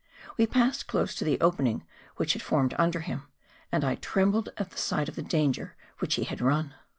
[0.35, 1.83] We passed close to the opening
[2.15, 3.27] which had formed under him;
[3.71, 6.73] and I trembled at the sight of the danger which he had run.